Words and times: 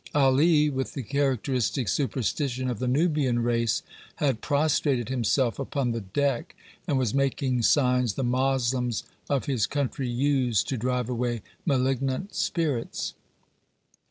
Ali, 0.15 0.67
with 0.67 0.95
the 0.95 1.03
characteristic 1.03 1.87
superstition 1.87 2.71
of 2.71 2.79
the 2.79 2.87
Nubian 2.87 3.43
race, 3.43 3.83
had 4.15 4.41
prostrated 4.41 5.09
himself 5.09 5.59
upon 5.59 5.91
the 5.91 6.01
deck, 6.01 6.55
and 6.87 6.97
was 6.97 7.13
making 7.13 7.61
signs 7.61 8.13
the 8.15 8.23
Moslems 8.23 9.03
of 9.29 9.45
his 9.45 9.67
country 9.67 10.09
use 10.09 10.63
to 10.63 10.75
drive 10.75 11.07
away 11.07 11.43
malignant 11.67 12.33
spirits. 12.33 13.13